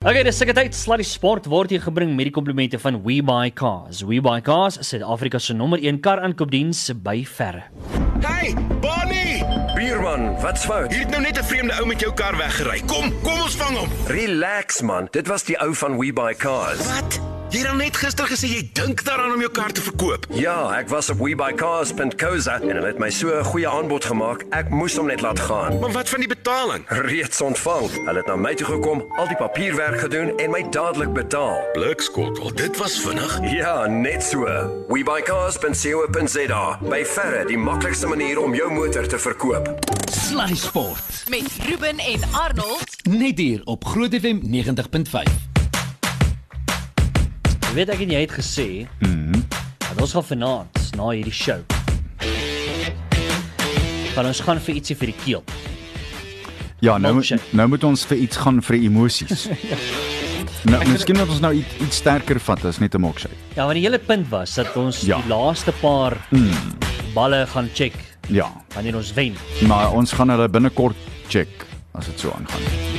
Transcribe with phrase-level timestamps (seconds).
[0.00, 3.98] Okay, dis seker tyd Sluddy Sport word hier gebring met die komplimente van WeBuyCars.
[4.08, 7.66] WeBuyCars is Suid-Afrika se nommer 1 kar aankoopdiens by verre.
[8.24, 9.44] Hey, Bonnie!
[9.76, 10.88] Bierman, wat's fout?
[10.88, 12.80] Jy het nou net 'n vreemde ou met jou kar weggery.
[12.86, 13.92] Kom, kom ons vang hom.
[14.08, 16.80] Relax man, dit was die ou van We Buy Cars.
[16.80, 17.39] Wat?
[17.50, 20.28] Jy het dan net gister gesê jy dink daaraan om jou kar te verkoop.
[20.38, 24.44] Ja, ek was op webuycars.co.za en hulle het my so 'n goeie aanbod gemaak.
[24.54, 25.80] Ek moes hom net laat gaan.
[25.80, 26.84] Maar wat van die betaling?
[26.88, 27.90] Reeds ontvang.
[28.06, 31.58] Hulle het na my toe gekom, al die papierwerk gedoen en my dadelik betaal.
[31.72, 33.38] Blikskottel, dit was vinnig.
[33.42, 34.46] Ja, net so.
[34.88, 36.78] webuycars.co.za.
[36.88, 39.78] By verre die maklikste manier om jou motor te verkoop.
[40.10, 41.24] Sluddy Sport.
[41.28, 43.08] met Ruben en Arnold.
[43.08, 45.49] Net hier op Groot FM 90.5.
[47.70, 48.64] Jy weet ek en jy het gesê,
[49.04, 49.42] mhm,
[49.78, 51.60] dat ons gaan vanaand na hierdie show.
[54.16, 55.44] Gaan ons gaan vir ietsie vir die keel.
[56.82, 57.44] Ja, nou Milkshake.
[57.54, 59.46] nou moet ons vir iets gaan vir emosies.
[60.72, 63.36] nou, miskien moet ons nou iets, iets sterker vat as net 'n milkshake.
[63.54, 65.20] Ja, want die hele punt was dat ons Ja.
[65.22, 66.16] die laaste paar
[67.14, 67.94] balle gaan check
[68.28, 69.36] Ja, wanneer ons wen.
[69.66, 70.96] maar ons gaan hulle binnekort
[71.28, 72.89] check as dit so aangaan.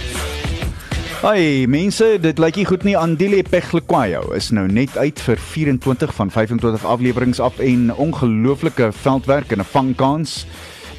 [1.21, 2.95] Hey mense, dit lyk nie goed nie.
[2.97, 9.51] Andile Peglikwayo is nou net uit vir 24 van 25 afleweringe af en ongelooflike veldwerk
[9.53, 10.47] en 'n vangkans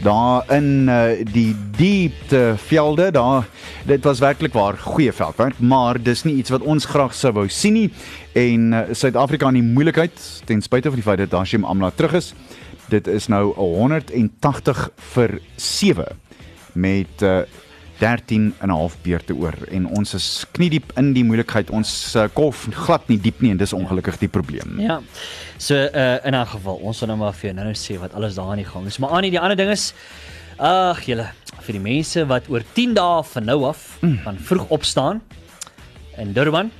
[0.06, 3.48] daar in uh, die diepte velde daar
[3.84, 7.48] dit was werklik waar goeie veldwerk maar dis nie iets wat ons graag sou wou
[7.48, 7.90] sien nie.
[8.32, 12.14] En uh, Suid-Afrika in die moeilikheid ten spyte van die feit dat Hashim Amla terug
[12.14, 12.34] is.
[12.88, 16.06] Dit is nou 180 vir 7
[16.72, 17.42] met uh,
[18.02, 22.26] 13 en 'n half beurte oor en ons is kniediep in die moeilikheid ons uh,
[22.34, 25.00] kolf glad nie diep nie en dis ongelukkig die probleem Ja.
[25.58, 28.34] So uh in 'n geval, ons sal nou maar vir jou nou sê wat alles
[28.34, 28.98] daar aan die gang is.
[28.98, 29.94] Maar aan die ander ding is
[30.58, 31.28] ag julle,
[31.60, 34.18] vir die mense wat oor 10 dae van nou af mm.
[34.24, 35.22] van vroeg opstaan
[36.18, 36.70] in Durban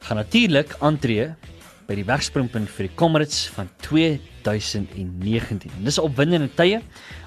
[0.00, 1.34] gaan natuurlik aantree
[1.86, 3.70] by die wegspringpunt vir die Comrades van
[4.46, 5.70] 2019.
[5.78, 6.80] En dis opwindende tye.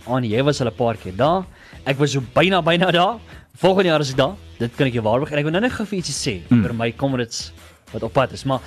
[0.08, 1.44] Aan jy was al 'n paar keer daar.
[1.86, 3.20] Ek was so byna byna daar.
[3.60, 4.36] Volgende jaar is ek daar.
[4.58, 5.32] Dit kan ek jou waarborg.
[5.32, 6.64] En ek wil nou net gou vir ietsie sê mm.
[6.64, 7.52] oor my Comrades
[7.92, 8.44] wat op pad is.
[8.46, 8.60] Maar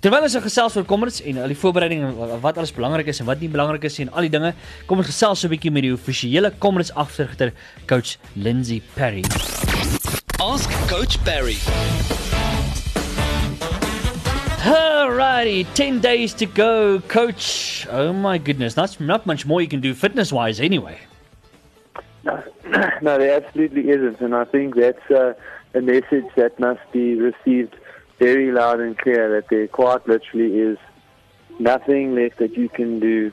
[0.00, 3.06] terwyl ons nou gesels oor Comrades en al die voorbereiding en wa- wat alles belangrik
[3.06, 4.54] is en wat nie belangrik is en al die dinge,
[4.86, 7.52] kom ons gesels so 'n bietjie met die offisiële Comrades agtergitter
[7.86, 9.22] coach Lindsay Perry.
[10.40, 11.58] Ask Coach Barry.
[14.60, 17.86] Alrighty, 10 days to go, coach.
[17.90, 20.98] Oh my goodness, that's not much more you can do fitness wise anyway.
[22.24, 22.42] No,
[23.00, 25.32] no, there absolutely isn't, and I think that's uh,
[25.72, 27.74] a message that must be received
[28.18, 29.30] very loud and clear.
[29.30, 30.76] That there quite literally is
[31.58, 33.32] nothing left that you can do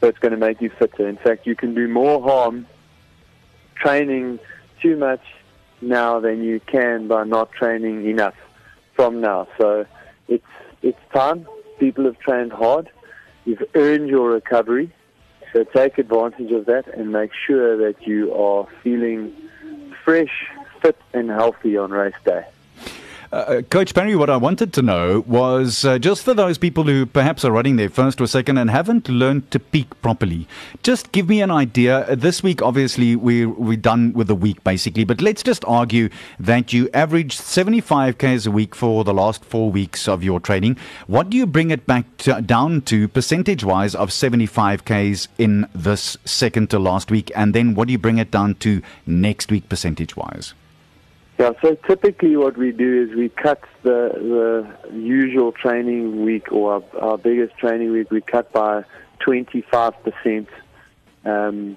[0.00, 1.08] that's going to make you fitter.
[1.08, 2.66] In fact, you can do more harm
[3.76, 4.40] training
[4.80, 5.22] too much
[5.80, 8.34] now than you can by not training enough
[8.94, 9.46] from now.
[9.56, 9.86] So
[10.34, 11.46] it's it's time.
[11.78, 12.90] People have trained hard.
[13.44, 14.92] You've earned your recovery.
[15.52, 19.32] So take advantage of that and make sure that you are feeling
[20.04, 20.46] fresh,
[20.80, 22.44] fit, and healthy on race day.
[23.32, 27.06] Uh, Coach Perry, what I wanted to know was uh, just for those people who
[27.06, 30.46] perhaps are running their first or second and haven't learned to peak properly,
[30.82, 32.00] just give me an idea.
[32.00, 36.10] Uh, This week, obviously, we're, we're done with the week basically, but let's just argue
[36.38, 40.76] that you averaged 75 Ks a week for the last four weeks of your training.
[41.06, 45.66] What do you bring it back to, down to percentage wise of 75 Ks in
[45.74, 47.32] this second to last week?
[47.34, 50.52] And then what do you bring it down to next week percentage wise?
[51.42, 56.74] Yeah, so typically what we do is we cut the, the usual training week or
[56.74, 58.84] our, our biggest training week, we cut by
[59.26, 60.46] 25%
[61.24, 61.76] um,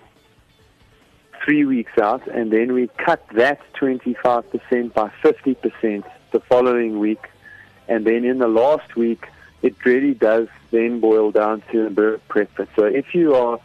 [1.43, 7.27] three weeks out, and then we cut that 25% by 50% the following week.
[7.87, 9.25] And then in the last week,
[9.63, 12.51] it really does then boil down to the prep.
[12.75, 13.59] So if you are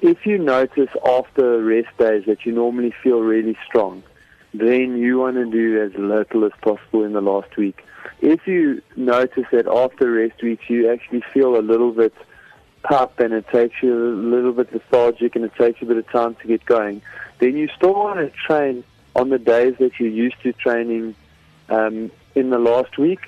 [0.00, 4.02] if you notice after rest days that you normally feel really strong,
[4.54, 7.84] then you want to do as little as possible in the last week.
[8.20, 12.14] If you notice that after rest weeks you actually feel a little bit
[12.82, 15.98] pup and it takes you a little bit lethargic and it takes you a bit
[15.98, 17.02] of time to get going,
[17.38, 18.84] then you still want to train
[19.14, 21.14] on the days that you're used to training
[21.68, 23.20] um, in the last week,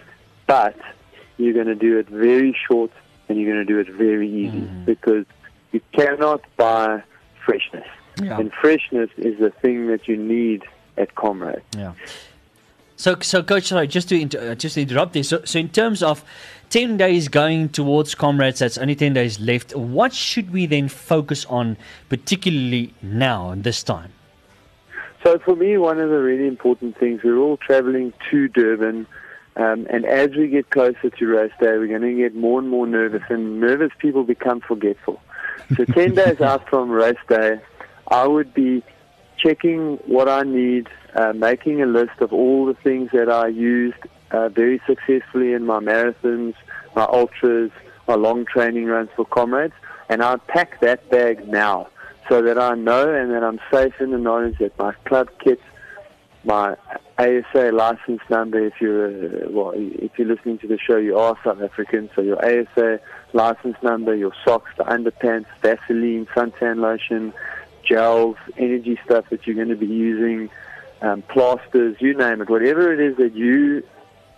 [0.46, 0.76] but
[1.36, 2.90] you're going to do it very short
[3.28, 5.24] and you're going to do it very easy because
[5.72, 7.02] you cannot buy
[7.44, 7.86] freshness.
[8.22, 8.38] Yeah.
[8.38, 10.64] And freshness is the thing that you need
[10.96, 11.62] at Comrade.
[11.76, 11.94] Yeah.
[12.96, 15.30] So, so coach, sorry, just to inter- uh, just to interrupt this.
[15.30, 16.22] So, so in terms of
[16.68, 19.74] ten days going towards comrades, that's only ten days left.
[19.74, 21.78] What should we then focus on,
[22.10, 24.12] particularly now and this time?
[25.24, 29.06] So for me, one of the really important things, we're all traveling to Durban.
[29.56, 32.68] Um, and as we get closer to race day, we're going to get more and
[32.68, 35.20] more nervous, and nervous people become forgetful.
[35.76, 37.60] So 10 days out from race day,
[38.08, 38.82] I would be
[39.38, 43.96] checking what I need, uh, making a list of all the things that I used
[44.30, 46.54] uh, very successfully in my marathons,
[46.94, 47.70] my ultras,
[48.06, 49.74] my long training runs for comrades,
[50.08, 51.88] and I'd pack that bag now
[52.28, 55.60] so that I know and that I'm safe in the knowledge that my club kit,
[56.44, 56.76] my
[57.18, 61.36] ASA license number, if you're uh, well, if you're listening to the show, you are
[61.44, 63.00] South African, so your ASA
[63.32, 67.32] license number, your socks, the underpants, Vaseline, suntan lotion,
[67.84, 70.50] gels, energy stuff that you're going to be using,
[71.02, 73.82] um, plasters, you name it, whatever it is that you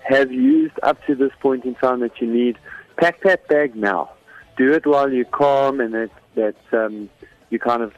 [0.04, 2.58] have used up to this point in time that you need,
[2.96, 4.10] pack that bag now.
[4.56, 7.08] Do it while you're calm and that that um,
[7.50, 7.94] you kind of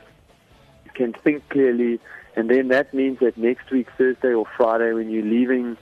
[0.94, 2.00] can think clearly,
[2.36, 5.76] and then that means that next week, Thursday or Friday, when you're leaving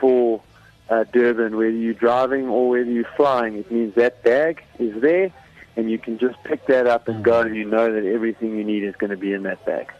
[0.00, 0.40] for
[0.88, 5.32] uh, Durban, whether you're driving or whether you're flying, it means that bag is there,
[5.76, 8.64] and you can just pick that up and go, and you know that everything you
[8.64, 9.92] need is going to be in that bag.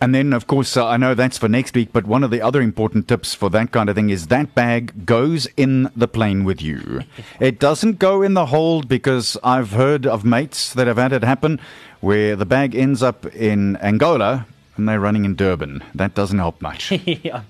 [0.00, 2.40] And then, of course, uh, I know that's for next week, but one of the
[2.40, 6.44] other important tips for that kind of thing is that bag goes in the plane
[6.44, 7.02] with you.
[7.40, 11.24] It doesn't go in the hold because I've heard of mates that have had it
[11.24, 11.60] happen
[12.00, 15.82] where the bag ends up in Angola and they're running in Durban.
[15.94, 16.92] That doesn't help much.
[17.24, 17.40] ja.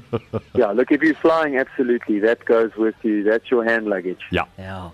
[0.54, 3.22] Yeah, look, if you're flying, absolutely, that goes with you.
[3.22, 4.20] That's your hand luggage.
[4.30, 4.44] yeah.
[4.58, 4.90] Ja.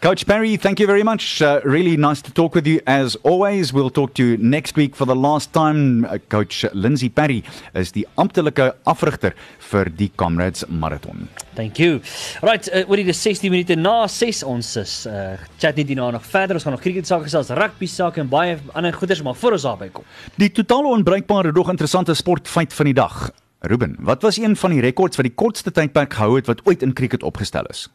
[0.00, 1.42] Coach Barry, thank you very much.
[1.42, 3.70] Uh, really nice to talk with you as always.
[3.70, 6.06] We'll talk to you next week for the last time.
[6.06, 9.34] Uh, Coach Lindsay Perry is die amptelike afrigter
[9.68, 11.28] vir die Comrades Marathon.
[11.54, 12.00] Thank you.
[12.40, 16.24] Right, uh, oor die 16 minute na 6 ons is uh chat net hierna nog
[16.24, 16.56] verder.
[16.56, 19.68] Ons gaan nog cricket sake gesels, rugby sake en baie ander goeders, maar voor ons
[19.68, 20.08] daarby kom.
[20.40, 23.20] Die totale onbruikbare dog interessante sportfeit van die dag.
[23.60, 26.82] Ruben, wat was een van die rekords wat die kortste tydperk gehou het wat ooit
[26.82, 27.88] in cricket opgestel is?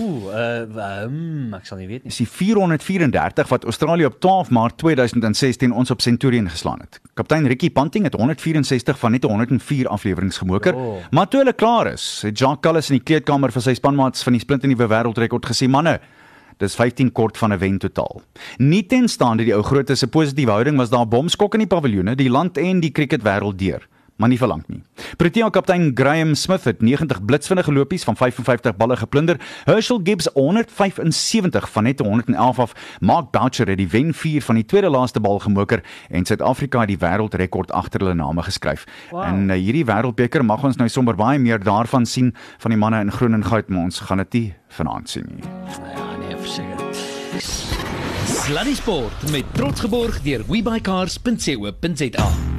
[0.00, 2.08] Ooh, uh um, ek sal nie weet nie.
[2.08, 7.02] Dis die 434 wat Australië op 12 Maart 2016 ons op Centurion geslaan het.
[7.20, 10.74] Kaptein Ricky Ponting het 164 van net 104 afleweringe gemoker.
[10.74, 10.96] Oh.
[11.10, 14.38] Maar toe hulle klaar is, het Jacques Callis in die kleedkamer vir sy spanmaats van
[14.38, 15.98] die splintnuwe wêreldrekord gesê: "Manne,
[16.56, 18.22] dis 15 kort van 'n wen totaal."
[18.58, 22.30] Nie tenstaande die ou grootte se positiewe houding was daar bomskok in die paviljoene, die
[22.30, 24.82] land en die cricketwêreld deur maar nie verlang nie.
[25.16, 29.40] Protea kaptein Graham Smith het 90 blitsvinnige lopies van 55 balle geplunder.
[29.64, 32.72] Herschel Gibbs 175 van net 111 af.
[33.00, 36.88] Mark Boucher het die wen 4 van die tweede laaste bal gemoker en Suid-Afrika het
[36.88, 38.84] die wêreldrekord agter hulle name geskryf.
[39.10, 39.22] Wow.
[39.22, 43.00] En uh, hierdie wêreldbeker mag ons nou sommer baie meer daarvan sien van die manne
[43.00, 45.42] in groen en goud, maar ons gaan dit nie vanaand sien nie.
[45.94, 46.94] Ja, nee, verseker.
[48.44, 52.53] Sluddy Sport met trots geborg deur webycars.co.za.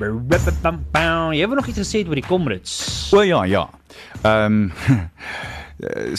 [0.00, 3.10] Jy het nog iets gesê oor die Comrades.
[3.14, 3.66] O ja, ja.
[4.22, 4.70] Ehm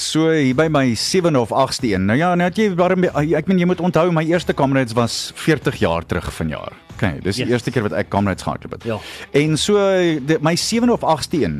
[0.01, 2.05] so hier by my 7de of 8ste een.
[2.09, 5.31] Nou ja, nou het jy waarom ek meen jy moet onthou my eerste Comrades was
[5.37, 6.73] 40 jaar terug vanjaar.
[6.95, 7.51] OK, dis die Yes.
[7.57, 8.83] eerste keer wat ek Comrades gehardloop het.
[8.89, 8.97] Ja.
[9.37, 9.77] En so
[10.25, 11.59] die, my 7de of 8ste een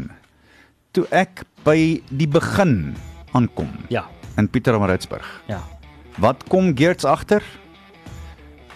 [0.91, 2.95] toe ek by die begin
[3.37, 4.05] aankom Ja.
[4.37, 5.27] in Pietermaritzburg.
[5.47, 5.61] Ja.
[6.17, 7.43] Wat kom Geerts agter?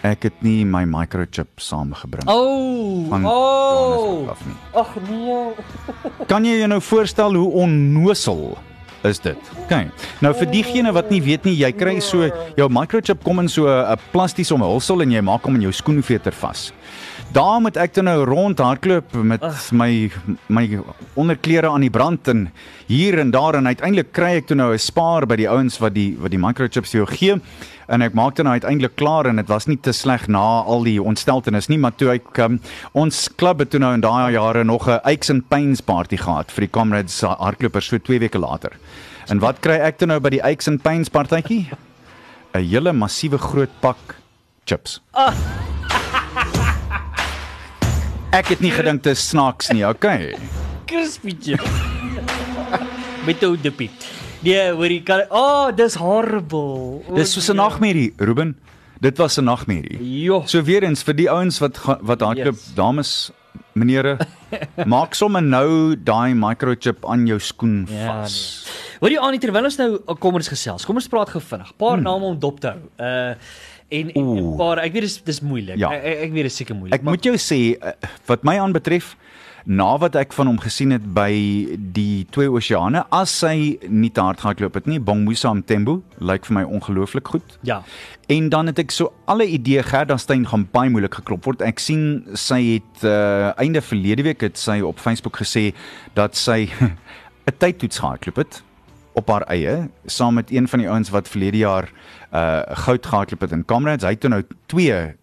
[0.04, 2.28] Ek het nie my microchip saamgebring.
[2.28, 4.28] Oh, van oh.
[4.30, 4.56] Af nie.
[4.76, 5.40] Ag nee.
[6.30, 8.58] Kan jy jou nou voorstel hoe onnosel
[9.06, 9.50] is dit?
[9.64, 9.72] OK.
[10.24, 12.28] Nou vir diegene wat nie weet nie, jy kry so
[12.58, 16.32] jou microchip kom in so 'n plastiese omhulsel en jy maak hom in jou skoenveter
[16.32, 16.72] vas.
[17.36, 19.42] Daar moet ek dan nou rond hardloop met
[19.76, 20.08] my
[20.48, 20.62] my
[21.20, 22.46] onderklere aan die brand en
[22.88, 25.92] hier en daar en uiteindelik kry ek toe nou 'n spaar by die ouens wat
[25.94, 27.34] die wat die microchips vir jou gee
[27.88, 30.82] en ek maak dit nou uiteindelik klaar en dit was nie te sleg na al
[30.82, 32.60] die ontsteltenis nie maar toe ek um,
[32.94, 36.50] ons klub het toe nou in daai jare nog 'n Aches and Pains party gehad
[36.50, 38.72] vir die comrades hardlopers so 2 weke later.
[39.28, 41.68] En wat kry ek toe nou by die Aches and Pains partytjie?
[42.54, 44.16] 'n hele massiewe groot pak
[44.64, 45.00] chips.
[48.36, 50.34] Ek het nie gedink dit is snaaks nie, okay.
[50.90, 51.62] Crispy chip.
[53.26, 53.88] Met ou dippie.
[54.44, 57.00] Nee, hoor jy kan Oh, dis horrible.
[57.08, 57.64] Oh, Dis soos 'n nee.
[57.64, 58.56] nagmerrie, Ruben.
[59.00, 59.98] Dit was 'n nagmerrie.
[60.24, 60.42] Jo.
[60.46, 62.74] So weer eens vir die ouens wat wat hardloop, Yes.
[62.74, 63.30] dames,
[63.74, 64.18] menere,
[64.86, 68.66] maak sommer nou daai microchip aan jou skoen Ja, vas.
[69.00, 70.84] Hoor jy aan terwyl ons nou kom ons gesels.
[70.84, 71.72] Kom ons praat gou vinnig.
[71.76, 72.02] Paar Hmm.
[72.04, 72.80] name om dop te hou.
[73.00, 73.34] Uh
[73.88, 75.78] en en 'n paar ek weet dis dis moeilik.
[75.78, 75.92] Ja.
[75.92, 76.98] Ek, ek weet dit is seker moeilik.
[76.98, 77.92] Ek moet jou sê eh,
[78.26, 79.16] wat my aanbetref
[79.66, 81.32] na wat ek van hom gesien het by
[81.94, 86.54] die twee oseane, as hy nie te hard gehardloop het nie, Bongmusa Mtembu lyk vir
[86.60, 87.56] my ongelooflik goed.
[87.66, 87.80] Ja.
[88.30, 91.64] En dan het ek so alle idee Gerda Steyn gaan baie moeilik geklop word.
[91.66, 95.72] Ek sien sy het uh, einde verlede week het sy op Facebook gesê
[96.14, 96.70] dat sy
[97.46, 98.62] 'n tydtoets gehardloop het
[99.16, 101.88] op haar eie saam met een van die ouens wat verlede jaar
[102.32, 104.04] uh goud gehardloop het in Comrades.
[104.04, 105.16] Hy het toe nou 2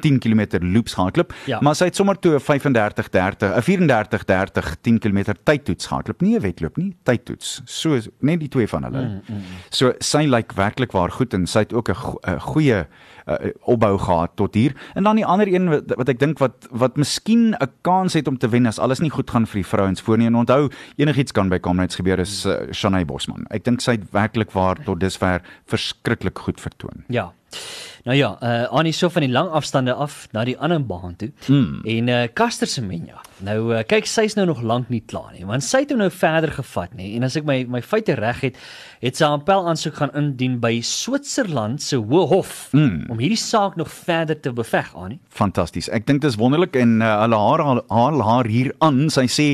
[0.00, 1.60] 10 km loops gehardloop, Ja.
[1.60, 6.20] maar sy het sommer toe 'n 35 30, 'n 34 30 10 km tydtoets gehardloop.
[6.20, 7.62] Nie 'n wedloop nie, tydtoets.
[7.64, 9.00] So net die twee van hulle.
[9.02, 9.42] Mm, mm.
[9.70, 12.86] So sy lyk werklik waar goed en sy het ook 'n go- goeie
[13.26, 14.74] uh, opbou gehad tot hier.
[14.94, 18.28] En dan die ander een wat, wat ek dink wat wat miskien 'n kans het
[18.28, 20.26] om te wen as alles nie goed gaan vir die vrouens voor nie.
[20.26, 23.46] En onthou, enigiets kan by Comrades gebeur is uh, Shanay Bosman.
[23.50, 27.04] Ek dink sy het werklik waar tot dusver verskriklik goed vertoon.
[27.08, 27.32] Ja.
[28.04, 31.30] Nou ja, uh Annie so van die lang afstande af na die ander baan toe.
[31.48, 31.80] Mm.
[31.88, 33.22] En uh Caster Semenya.
[33.44, 36.10] Nou uh, kyk sy's nou nog lank nie klaar nie, want sy het hom nou
[36.12, 37.14] verder gevat nê.
[37.16, 38.60] En as ek my my feite reg het,
[39.00, 43.08] het sy 'n appel aansoek gaan indien by Switserland se Hoë Hof mm.
[43.08, 45.20] om hierdie saak nog verder te beveg, Annie.
[45.28, 45.88] Fantasties.
[45.88, 49.08] Ek dink dit is wonderlik en uh, hulle haar haar haar hier aan.
[49.10, 49.48] Sy sê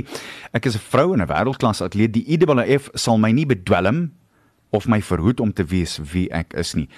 [0.52, 2.12] ek is 'n vrou en 'n wêreldklas atleet.
[2.12, 4.11] Die IAAF sal my nie bedwelm
[4.71, 6.88] of my verhoed om te wees wie ek is nie.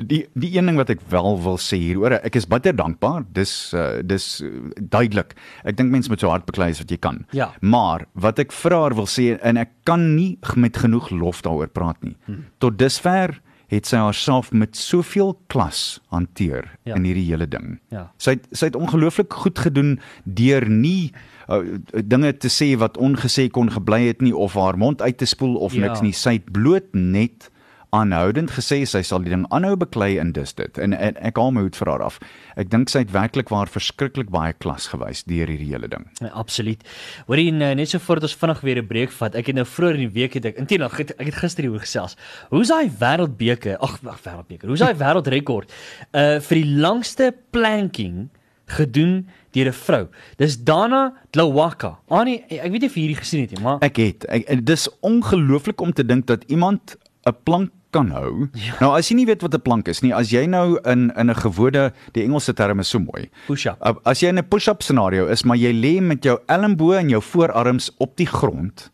[0.00, 3.26] Die die een ding wat ek wel wil sê hieroor, ek is baie dankbaar.
[3.36, 4.48] Dis uh, dis uh,
[4.80, 5.34] duidelik.
[5.68, 7.24] Ek dink mense moet so hard beklei as wat jy kan.
[7.36, 7.50] Ja.
[7.60, 11.68] Maar wat ek vir haar wil sê en ek kan nie met genoeg lof daaroor
[11.68, 12.16] praat nie.
[12.24, 12.46] Hmm.
[12.64, 13.36] Tot dusver
[13.70, 16.96] het sy haarself met soveel klas hanteer Ja.
[16.96, 17.78] in hierdie hele ding.
[17.94, 18.08] Ja.
[18.18, 21.12] Sy het, sy het ongelooflik goed gedoen deur nie
[21.48, 25.28] uh, dinge te sê wat ongesê kon gebly het nie of haar mond uit te
[25.28, 25.86] spoel of ja.
[25.86, 26.12] niks nie.
[26.12, 27.49] Sy het bloot net
[27.96, 30.78] aanhoudend gesê sy sal die ding aanhou beklei en dis dit.
[30.78, 32.18] En, en ek haal my hoed vir haar af.
[32.60, 36.06] Ek dink sy het werklik waar verskriklik baie klas gewys deur hierdie hele ding.
[36.20, 36.84] Ja, absoluut.
[37.26, 39.34] Hoorie nou, net so voordat ons vinnig weer 'n breek vat.
[39.34, 41.64] Ek het nou vroeër in die week het ek intien ek het, ek het gister
[41.64, 42.16] hieroor gesels.
[42.50, 43.76] Hoe's daai wêreldbeker?
[43.80, 44.68] Ag, wag, wêreldbeker.
[44.68, 45.70] Hoe's daai wêreldrekord
[46.14, 48.30] uh vir die langste planking
[48.66, 50.08] gedoen deur 'n vrou?
[50.36, 51.98] Dis Dana Dlawaka.
[52.08, 54.88] Annie, ek weet nie of jy hierdie gesien het nie, maar Ek het ek, dis
[55.00, 58.48] ongelooflik om te dink dat iemand 'n plank kan hou.
[58.54, 58.74] Ja.
[58.80, 61.30] Nou as jy nie weet wat 'n plank is nie, as jy nou in in
[61.30, 63.28] 'n gewone die Engelse term is so mooi.
[63.46, 64.00] push-up.
[64.04, 67.22] As jy in 'n push-up scenario is, maar jy lê met jou elmboë en jou
[67.22, 68.90] voorarms op die grond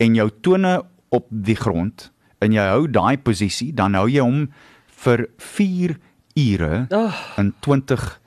[0.00, 4.48] en jou tone op die grond en jy hou daai posisie, dan hou jy hom
[4.88, 5.96] vir 4
[6.36, 7.12] ure Oh.
[7.36, 8.20] en 20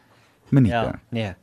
[0.51, 0.73] minute.
[0.75, 0.99] Ja, Ja.
[1.11, 1.33] nee.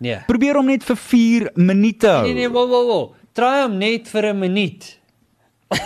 [0.00, 0.18] Nee.
[0.26, 2.22] Probeer hom net vir 4 minute hou.
[2.22, 3.14] Nee nee, wo wo wo.
[3.34, 4.98] Try hom net vir 'n minuut.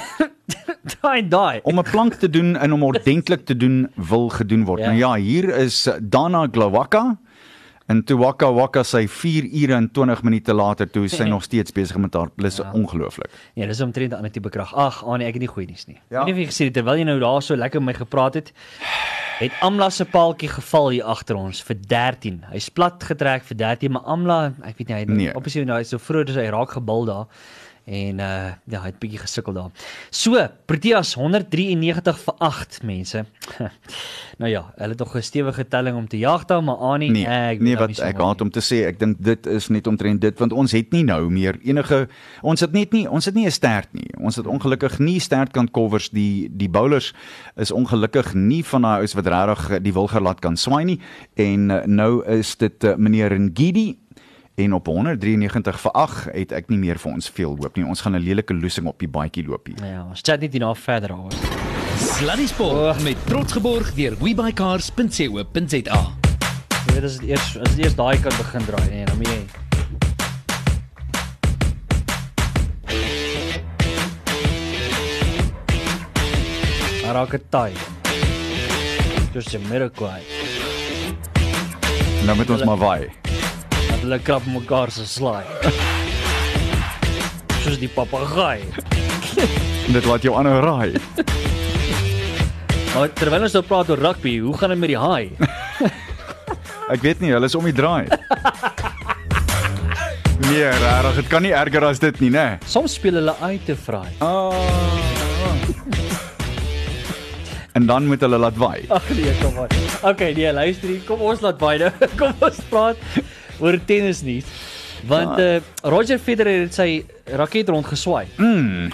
[1.03, 1.61] daai daai.
[1.63, 4.81] om 'n plank te doen en om ordentlik te doen wil gedoen word.
[4.81, 4.91] Ja.
[4.91, 4.91] Ja.
[4.91, 7.19] Nou ja, hier is Dana Glawaka
[7.87, 11.73] en toe Waka sy 4 ure en 20 minute later toe is sy nog steeds
[11.75, 12.71] besig met haar plus ja.
[12.73, 13.31] ongelooflik.
[13.55, 14.75] Nee, dis omtrent 'n ander tipe krag.
[14.75, 15.99] Ag, Annie, ek het nie goeie nuus nie.
[16.09, 16.21] Ja.
[16.23, 16.27] Ja.
[16.27, 18.53] Ek weet nie het terwyl jy nou daar so lekker met my gepraat het,
[19.39, 22.45] het Amla se paaltjie geval hier agter ons vir 13.
[22.53, 25.35] Hy's plat getrek vir 13, maar Amla, ek weet nie, hy Nee.
[25.35, 27.27] op nou hy's so vroeg as hy raak gebul daar.
[27.85, 29.71] En uh ja, hy het bietjie gesukkel daar.
[30.11, 33.25] So, Proteas 193 vir 8 mense.
[34.41, 37.27] nou ja, hulle het nog 'n stewige telling om te jag daar, maar Annie, Nee,
[37.27, 39.17] ek weet nee nou wat nie so ek mooi haat om te sê, ek dink
[39.19, 42.09] dit is net omtrent dit want ons het nie nou meer enige
[42.43, 44.11] ons het net nie ons het nie 'n stert nie.
[44.19, 47.13] Ons het ongelukkig nie stertkant covers die die bowlers
[47.57, 51.01] is ongelukkig nie van daai ouens wat regtig die wilger laat kan swaai nie
[51.35, 53.99] en eh, nou is dit uh, meneer Ngidi
[54.63, 57.85] en op 193 vir 8 het ek nie meer vir ons veel hoop nie.
[57.87, 59.85] Ons gaan 'n lelike losing op die baadjie loop hier.
[59.85, 61.33] Ja, ons chat net hierna verder daaroor.
[61.99, 66.01] Sluddy Sport met trots geborg deur webycars.co.za.
[66.87, 69.29] Jy weet as dit eers as dit eers daai kan begin draai, nee, dan moet
[69.29, 69.47] jy
[77.03, 77.73] Maar raak dit taai.
[79.33, 80.11] Dis 'n miracle.
[82.25, 83.22] Nou moet ons maar waai.
[84.03, 85.45] Hulle krap mekaar se slaai.
[87.63, 88.65] Soos die papegaai.
[89.95, 90.89] Dit laat jou aanhou raai.
[92.93, 95.31] Maar terwyl ons nou praat oor rugby, hoe gaan dit met die haai?
[96.93, 98.11] Ek weet nie, hulle is om die draai.
[100.49, 102.47] Nee, regtig, dit kan nie erger as dit nie, né?
[102.67, 104.09] Soms speel hulle uit te vry.
[104.19, 104.51] Oh.
[107.79, 108.83] En dan moet hulle laat waai.
[108.93, 109.79] Ag nee, kom aan.
[110.11, 111.07] Okay, nee, luister hier.
[111.07, 111.93] Kom ons laat baie nou.
[112.21, 112.99] Kom ons praat
[113.63, 114.43] oor tennis nie.
[115.03, 115.57] Want uh,
[115.91, 117.03] Roger Federer het sy
[117.35, 118.27] raket rondgeswaai.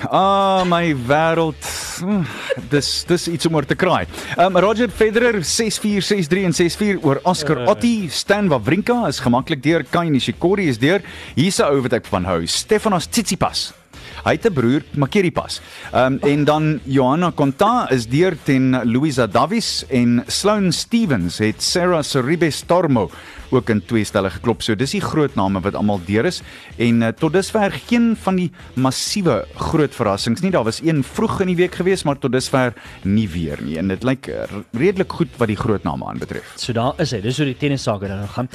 [0.08, 1.66] Ah, my wêreld.
[2.00, 2.22] Mm,
[2.72, 4.06] Dis dis iets om oor te kraai.
[4.40, 8.08] Um Roger Federer 6-4, 6-3 en 6-4 oor Oscar Otti.
[8.08, 9.84] Stan Wawrinka is gemaklik deur.
[9.90, 11.04] Kai Nishikori is deur.
[11.36, 12.40] Hier's 'n ou wat ek van hou.
[12.46, 13.72] Stefanos Tsitsipas.
[14.24, 15.60] Hy het 'n broer, Makeri Pas.
[15.94, 22.02] Um en dan Johanna Konta is deur teen Louisa Davies en Sloane Stevens het Sarah
[22.02, 23.10] Sorribes Stormo
[23.50, 24.62] ook in twee stelle geklop.
[24.62, 26.42] So dis die groot name wat almal deur is
[26.76, 30.50] en uh, tot dusver geen van die massiewe groot verrassings nie.
[30.50, 33.78] Daar was een vroeg in die week gewees, maar tot dusver nie weer nie.
[33.78, 36.52] En dit lyk uh, redelik goed wat die groot name aanbetref.
[36.56, 37.22] So daar is hy.
[37.24, 38.48] Dis hoe die tennis sake dan gaan.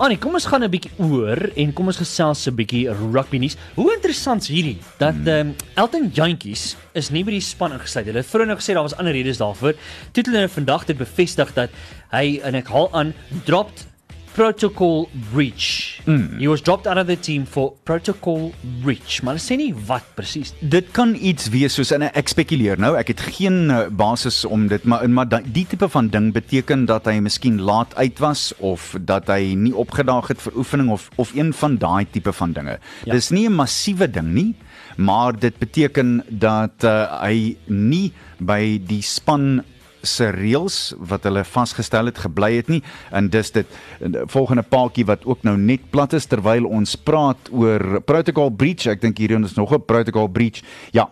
[0.00, 3.56] Annie, kom ons gaan 'n bietjie oor en kom ons gesels 'n bietjie rugby nuus.
[3.76, 8.06] Hoe interessant is hierdie dat ehm um, Elton Jantjies is nie by die span ingesluit.
[8.06, 9.74] Hulle het vroeër nou gesê daar was ander redes daarvoor.
[10.12, 11.68] Toe het hulle vandag dit bevestig dat
[12.12, 13.12] hy en ek haal aan
[13.44, 13.84] dropped
[14.34, 16.00] protocol breach.
[16.06, 16.38] Mm.
[16.40, 19.22] He was dropped out of the team for protocol breach.
[19.22, 20.52] Maar hulle sê nie wat presies.
[20.60, 22.96] Dit kan iets wees soos in 'n ek spekuleer nou.
[22.96, 26.86] Ek het geen uh, basis om dit maar maar da- die tipe van ding beteken
[26.86, 31.08] dat hy miskien laat uit was of dat hy nie opgedaag het vir oefening of
[31.16, 32.78] of een van daai tipe van dinge.
[33.04, 33.12] Ja.
[33.12, 34.54] Dis nie 'n massiewe ding nie,
[34.96, 39.62] maar dit beteken dat uh, hy nie by die span
[40.02, 42.82] se reëls wat hulle vasgestel het gebly het nie.
[43.10, 43.66] En dis dit.
[44.00, 48.86] Eh, volgende paadjie wat ook nou net plat is terwyl ons praat oor protocol breach.
[48.86, 50.62] Ek dink hierin is nog 'n protocol breach.
[50.92, 51.10] Ja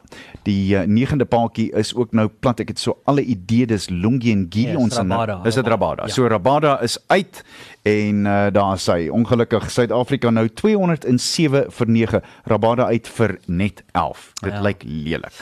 [0.49, 2.61] die uh, negende paadjie is ook nou plat.
[2.61, 5.67] Ek het so alle idee dis Lungi en Gili Ja, is ons Rabada, is dit
[5.67, 6.15] Rabada, Rabada ja.
[6.15, 7.43] so Rabada is uit
[7.89, 9.09] en uh, daar is hy.
[9.15, 14.63] Ongelukkig Suid-Afrika nou 207 vir 9 Rabada uit vir net 11 dit Ja.
[14.63, 15.33] lyk lelik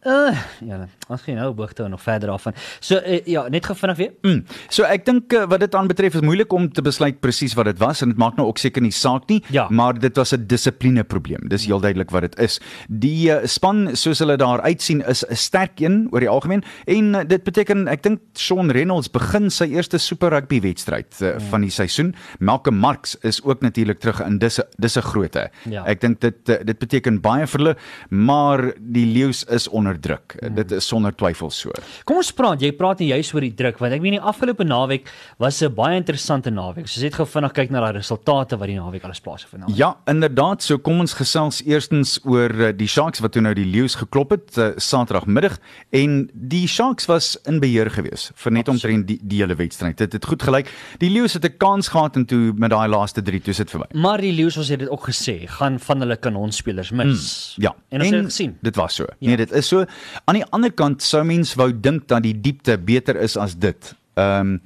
[0.00, 0.32] Uh
[0.64, 0.78] ja,
[1.12, 2.54] ons gaan nou boogte nog verder af van.
[2.80, 4.12] So uh, ja, net gou vinnig weer.
[4.24, 4.38] Mm.
[4.72, 7.78] So ek dink uh, wat dit aanbetref is moeilik om te besluit presies wat dit
[7.82, 9.66] was en dit maak nou ook seker nie saak nie, Ja.
[9.68, 11.48] maar dit was 'n dissipline probleem.
[11.48, 12.60] Dis heel duidelik wat dit is.
[12.88, 17.14] Die uh, span soos hulle daar uitsien is 'n sterk een oor die algemeen en
[17.14, 21.40] uh, dit beteken ek dink Sean Reynolds begin sy eerste Super Rugby wedstryd uh, mm.
[21.50, 22.14] van die seisoen.
[22.38, 25.50] Malcolm Marx is ook natuurlik terug in dis dis 'n grootte.
[25.68, 25.84] Ja.
[25.84, 27.76] Ek dink dit uh, dit beteken baie vir hulle,
[28.08, 30.36] maar die leeu's is onder druk.
[30.42, 30.54] Mm.
[30.54, 31.70] Dit is sonder twyfel so.
[32.04, 34.64] Kom ons praat, jy praat nie juis oor die druk want ek meen die afgelope
[34.64, 36.88] naweek was 'n baie interessante naweek.
[36.88, 39.76] So net gou vinnig kyk na daai resultate wat die naweek alles plaasgevind het.
[39.76, 40.62] Ja, inderdaad.
[40.62, 44.30] So kom ons gesels eerstens oor uh, die Sharks wat toe nou die Leeu's geklop
[44.30, 45.58] het uh, Saterdagmiddag
[45.90, 49.96] en die Sharks was in beheer gewees vir net omtrent die, die hele wedstryd.
[49.96, 50.70] Dit het goed gelyk.
[50.98, 53.86] Die Leeu's het 'n kans gehad en toe met daai laaste 3 toe sit verby.
[53.94, 57.54] Maar die Lions ons het dit ook gesê, gaan van hulle kanonspelers mis.
[57.56, 58.56] Ja, En ons het dit gesien.
[58.62, 59.06] Dit was so.
[59.18, 59.28] Ja.
[59.28, 60.20] Nee, dit is so.
[60.26, 63.94] Aan die ander kant sou mens wou dink dat die diepte beter is as dit.
[64.16, 64.60] Ehm um,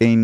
[0.00, 0.22] en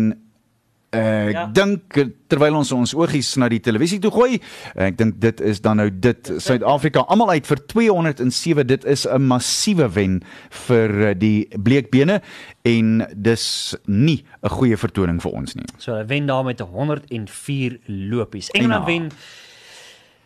[0.95, 1.39] Ek Ja.
[1.41, 1.45] ja.
[1.51, 4.37] dink eh, terwyl ons ons oogies na die televisie toe gooi,
[4.79, 8.63] ek dink dit is dan nou dit Suid-Afrika almal uit vir 207.
[8.67, 10.23] Dit is 'n massiewe wen
[10.67, 12.21] vir eh, die bleekbene
[12.63, 15.65] en dis nie 'n goeie vertoning vir ons nie.
[15.77, 18.49] So hulle wen daar met 104 lopies.
[18.51, 19.09] Engeland Eina.
[19.09, 19.11] wen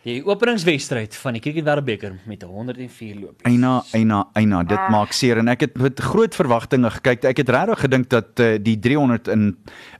[0.02, 3.44] die openingswedstryd van die Cricket Wêreldbeker met 104 lopies.
[3.46, 7.28] Eina, eina, eina, dit maak seer en ek het met groot verwagtinge gekyk.
[7.30, 9.52] Ek het regtig gedink dat uh, die 300 in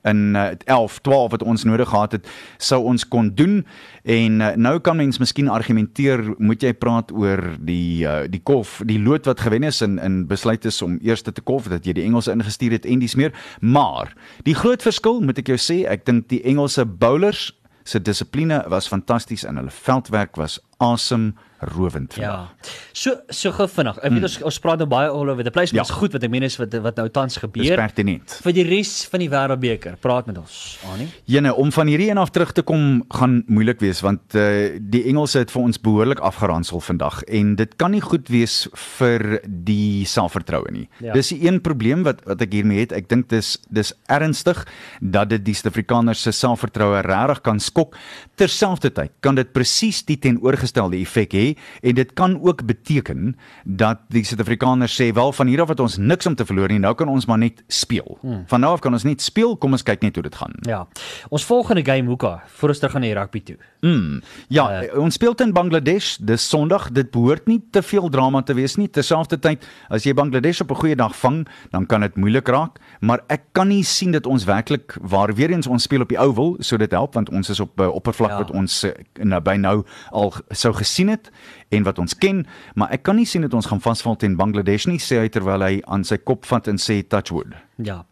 [0.03, 2.27] in uh, 11, 12 wat ons nodig gehad het,
[2.59, 3.61] sou ons kon doen.
[4.03, 8.81] En uh, nou kan mens miskien argumenteer, moet jy praat oor die uh, die kolf,
[8.83, 11.95] die lood wat gewen is en in besluit is om eers te kolf dat jy
[11.95, 13.31] die Engelse ingestuur het en dis meer.
[13.63, 14.11] Maar
[14.43, 18.87] die groot verskil, moet ek jou sê, ek dink die Engelse bowlers se dissipline was
[18.87, 21.33] fantasties en hulle veldwerk was awesome
[21.65, 22.15] rowend.
[22.19, 22.49] Ja.
[22.93, 23.97] So so gou vinnig.
[24.03, 25.89] Ek weet ons ons praat nou baie all over the place, maar Hmm.
[25.89, 25.95] Ja.
[25.95, 27.75] is goed wat ek meen is wat wat nou tans Dis gebeur.
[27.75, 28.39] pertinent.
[28.43, 31.07] Vir die res van die Wêreldbeker, praat met ons, Annie.
[31.25, 35.03] Jene, om van hierdie een af terug te kom gaan moeilik wees want uh, die
[35.09, 40.05] Engelse het vir ons behoorlik afgeransel vandag en dit kan nie goed wees vir die
[40.05, 40.87] selfvertroue nie.
[40.99, 41.13] Ja.
[41.13, 42.91] Dis die een probleem wat wat ek hiermee het.
[42.91, 44.65] Ek dink dis dis ernstig
[45.01, 47.95] dat dit die Suid-Afrikaners se selfvertroue regtig kan skok.
[48.37, 54.23] Terselfdertyd kan dit presies die teenoorgestelde effek hê en dit kan ook beteken dat die
[54.23, 56.79] Suid-Afrikaners sê wel van hier af het ons niks om te verloor nie.
[56.79, 58.17] Nou kan ons maar net speel.
[58.21, 58.43] Hmm.
[58.47, 59.57] Van nou af kan ons net speel.
[59.57, 60.53] Kom ons kyk net hoe dit gaan.
[60.61, 60.87] Ja.
[61.29, 63.57] Ons volgende game hoeka voor ons terug gaan na die rugby toe.
[63.81, 64.21] Mm.
[64.47, 66.91] Ja, uh, ons speel teen Bangladesh dis Sondag.
[66.91, 68.87] Dit behoort nie te veel drama te wees nie.
[68.87, 73.19] Terselfdertyd, as jy Bangladesh op 'n goeie dag vang, dan kan dit moeilik raak, maar
[73.27, 76.55] ek kan nie sien dat ons werklik waar weer eens ons speel op die Oval,
[76.59, 78.37] so dit help want ons is op 'n uh, oppervlak Ja.
[78.37, 78.91] wat ons uh,
[79.23, 81.31] naby nou al sou gesien het
[81.69, 82.43] en wat ons ken,
[82.75, 85.65] maar ek kan nie sien dat ons gaan vasval teen Bangladesh nie, sê hy terwyl
[85.65, 87.55] hy aan sy kop vat en sê touch wood.
[87.77, 88.03] Ja.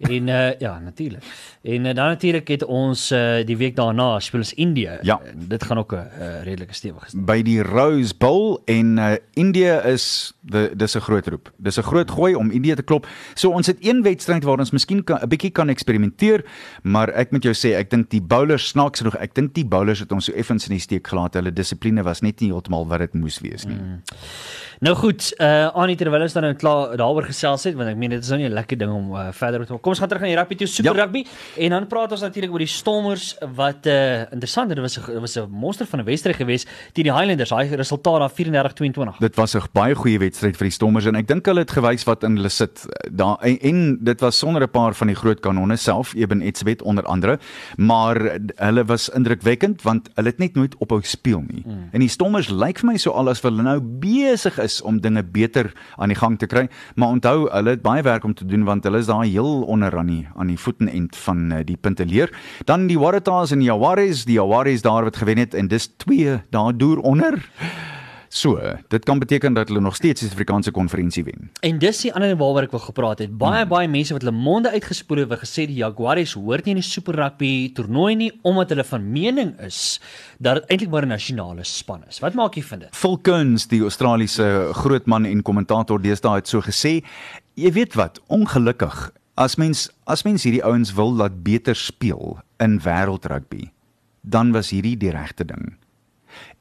[0.00, 1.22] En uh, ja, natuurlik.
[1.62, 4.98] En uh, dan natuurlik het ons uh, die week daarna speel ons Indië.
[5.02, 5.20] Ja.
[5.34, 10.32] Dit gaan ook 'n uh, redelike stewige by die Rose Bowl en uh, Indië is
[10.40, 11.52] de, dis 'n groot roep.
[11.56, 13.06] Dis 'n groot gooi om Indië te klop.
[13.34, 16.44] So ons het een wedstryd waar ons miskien 'n bietjie kan eksperimenteer,
[16.82, 19.98] maar ek moet jou sê ek dink die bowlers snaaks genoeg, ek dink die bowlers
[19.98, 21.34] het ons so effens in die steek gelaat.
[21.34, 23.76] Hulle dissipline was net nie heeltemal wat dit moes wees nie.
[23.76, 24.02] Mm.
[24.80, 28.10] Nou goed, uh Annie terwyl ons dan nou klaar daaroor gesels het, want ek meen
[28.10, 29.89] dit is nou nie 'n lekker ding om uh, verder te kom.
[29.90, 31.04] Ons gaan terug na die rugby toe, super Ja.
[31.04, 31.24] rugby
[31.56, 35.36] en dan praat ons natuurlik oor die Stormers wat uh interessant, dit was 'n was
[35.36, 37.50] 'n monster van 'n wedstryd geweest teen die Highlanders.
[37.50, 39.18] Daai resultaat daar 34-22.
[39.18, 42.04] Dit was 'n baie goeie wedstryd vir die Stormers en ek dink hulle het gewys
[42.04, 42.86] wat in hulle sit.
[43.10, 46.82] Daar en, en dit was sonder 'n paar van die groot kanonne self, Eben Etzebeth
[46.82, 47.38] onder andere,
[47.76, 51.62] maar hulle was indrukwekkend want hulle het net nooit ophou speel nie.
[51.66, 51.88] Mm.
[51.92, 55.22] En die Stormers lyk vir my so al as hulle nou besig is om dinge
[55.22, 58.64] beter aan die gang te kry, maar onthou hulle het baie werk om te doen
[58.64, 62.32] want hulle is daar heel onder aan die aan die voetenend van uh, die punteleer.
[62.64, 66.40] Dan die Waratahs en die Jaguars, die Jaguars daar wat gewen het en dis 2
[66.50, 67.40] daar deur onder.
[68.32, 71.48] So, dit kan beteken dat hulle nog steeds die Suid-Afrikaanse konferensie wen.
[71.66, 73.32] En dis die ander ding waaroor ek wil gepraat het.
[73.34, 76.78] Baie baie mense wat hulle monde uitgespoel het, het gesê die Jaguars hoort nie in
[76.78, 79.98] die Super Rugby toernooi nie omdat hulle van mening is
[80.38, 82.22] dat dit eintlik maar 'n nasionale span is.
[82.22, 82.94] Wat maak jy van dit?
[82.94, 87.02] Phil Kearns, die Australiese grootman en kommentator deesdae het so gesê,
[87.54, 92.78] jy weet wat, ongelukkig as mens as mens hierdie ouens wil laat beter speel in
[92.80, 93.70] wêreldrugby,
[94.22, 95.76] dan was hierdie die regte ding.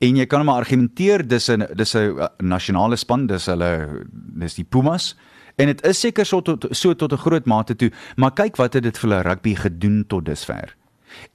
[0.01, 4.55] En jy kan maar argumenteer dis 'n dis 'n uh, nasionale span, dis hulle dis
[4.55, 5.15] die Pumas
[5.58, 8.73] en dit is seker so tot so tot 'n groot mate toe, maar kyk wat
[8.73, 10.75] het dit vir hulle rugby gedoen tot dusver.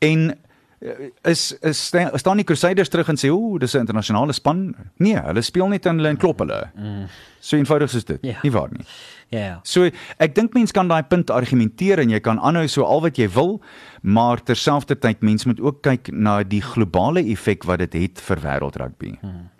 [0.01, 0.35] En
[0.81, 0.91] uh,
[1.25, 4.75] is is sta- staan die Crusaders terug en sê ooh dis 'n internasionale span?
[4.99, 6.71] Nee, hulle speel net aan hulle en klop hulle.
[7.41, 8.19] So eenvoudig is dit.
[8.23, 8.39] Ja.
[8.43, 8.85] Nie waar nie.
[9.35, 9.47] Ja.
[9.47, 9.57] ja.
[9.67, 9.91] So
[10.23, 13.29] ek dink mens kan daai punt argumenteer en jy kan aanhou so al wat jy
[13.35, 13.59] wil,
[14.03, 19.17] maar terselfdertyd mens moet ook kyk na die globale effek wat dit het vir wêreldrugby.
[19.23, 19.51] Hmm.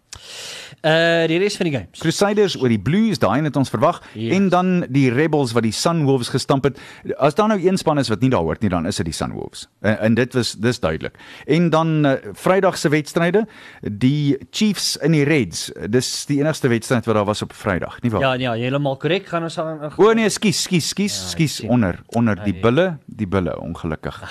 [0.83, 1.99] Uh die res van die games.
[2.01, 4.33] Crusaders oor die Blues, daai het ons verwag Yes.
[4.37, 6.79] en dan die Rebels wat die Sunwolves gestamp het.
[7.19, 9.15] As daar nou een span is wat nie daar hoort nie, dan is dit die
[9.15, 9.69] Sunwolves.
[9.81, 11.15] En, en dit was dis duidelik.
[11.47, 13.47] En dan uh, Vrydag se wedstryde,
[13.83, 15.71] die Chiefs in die Reds.
[15.89, 18.21] Dis die enigste wedstryd wat daar was op Vrydag, nie waar?
[18.21, 19.27] Ja, ja, heeltemal korrek.
[19.27, 21.69] Gaan ons aan O nee, skus, skus, skus, Ja, skus sien.
[21.71, 22.61] onder onder die Ai.
[22.61, 24.23] bulle, die bulle ongelukkig.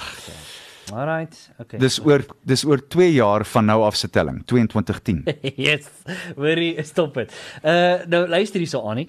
[0.94, 1.50] Alright.
[1.60, 1.80] Okay.
[1.82, 5.24] Dis oor dis oor 2 jaar van nou af se telling, 2210.
[5.68, 5.90] yes.
[6.36, 7.34] Hoorie, stop dit.
[7.64, 9.08] Uh nou luister hierso aan nie.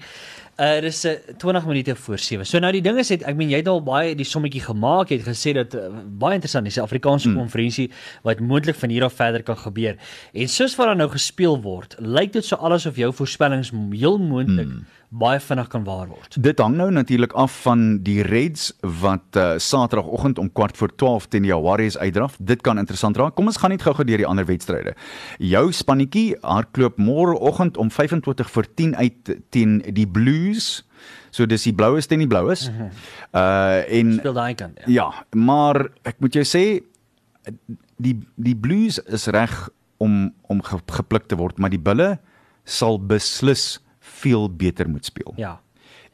[0.55, 2.45] Uh dis uh, 20 minute voor 7.
[2.47, 5.09] So nou die ding is het, ek meen jy het al baie die sommetjie gemaak,
[5.11, 7.41] jy het gesê dat uh, baie interessant is die Afrikaanse mm.
[7.41, 7.89] konferensie
[8.23, 9.97] wat moontlik van hier af verder kan gebeur.
[10.31, 14.15] En soos wat daar nou gespeel word, lyk dit so alles of jou voorspellings heel
[14.15, 14.85] moontlik mm.
[15.11, 16.39] baie vinnig kan waar word.
[16.39, 21.27] Dit hang nou natuurlik af van die Reds wat uh, Saterdagoggend om kwart voor 12
[21.35, 22.39] teen die Jaguars uitdraf.
[22.39, 23.35] Dit kan interessant raak.
[23.35, 24.95] Kom ons gaan net gou-gou deur die ander wedstryde.
[25.43, 30.07] Jou spannetjie hardloop môreoggend om 25 voor 10 uit teen die
[30.45, 30.83] Blues.
[31.35, 32.67] So dis die bloues teen die bloues.
[32.69, 34.79] Uh en Speel daai kant.
[34.85, 34.91] Ja.
[34.93, 36.63] Ja, maar ek moet jou sê
[37.97, 39.53] die die Blues is reg
[39.97, 42.15] om om ge, gepluk te word, maar die Bulle
[42.65, 43.79] sal beslis
[44.21, 45.33] veel beter moet speel.
[45.37, 45.59] ja.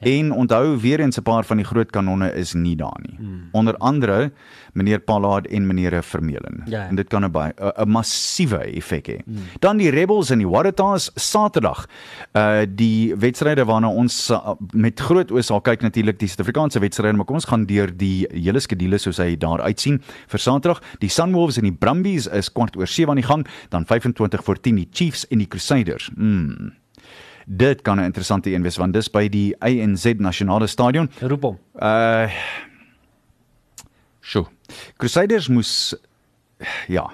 [0.02, 3.16] En onthou weer eens 'n paar van die groot kanonne is nie daar nie.
[3.18, 3.48] Hmm.
[3.52, 4.32] Onder andere
[4.74, 6.64] meneer Pallard en meneer Vermeulen.
[6.66, 6.88] Ja.
[6.88, 9.18] En dit kan 'n baie 'n- 'n massiewe effek hê.
[9.26, 9.36] Hmm.
[9.60, 11.88] Dan die Rebels en die Waratahs Saterdag.
[12.34, 17.14] Uh die wedstryde waarna ons uh, met groot oë sal kyk natuurlik die Suid-Afrikaanse wedstryde,
[17.14, 20.82] maar kom ons gaan deur die hele skedule soos hy daar uitsien vir Saterdag.
[21.00, 24.60] Die Sunwolves en die Brumbies is kwart oor 7 aan die gang, dan 25 voor
[24.60, 26.10] 10 die Chiefs en die Crusaders.
[26.16, 26.72] Mm.
[27.46, 31.10] Dit kan 'n interessante een wees want dis by die ANZ Nasionale Stadion.
[31.20, 31.60] Roep hom.
[31.76, 32.30] Uh
[34.22, 34.46] Sjoe.
[34.98, 35.96] Crusaders moes
[36.88, 37.12] ja,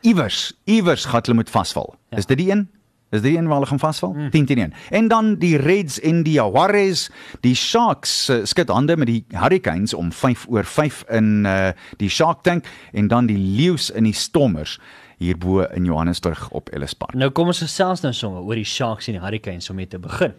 [0.00, 1.94] iewers iewers gaan hulle moet vasval.
[2.08, 2.16] Ja.
[2.16, 2.68] Is dit die een?
[3.10, 4.12] Is dit die een waar hulle gaan vasval?
[4.12, 4.30] Mm.
[4.30, 4.72] 10 teen 1.
[4.90, 9.94] En dan die Reds en die Jaguars, die Sharks uh, skud hande met die Hurricanes
[9.94, 14.14] om 5 oor 5 in uh die Shark Tank en dan die Leeu's in die
[14.14, 14.78] Stormers
[15.20, 17.12] hierbo in Johannesburg op Ellis Park.
[17.14, 19.98] Nou kom ons gesels nou sommer oor die Sharks en die Hurricanes om mee te
[20.00, 20.32] begin.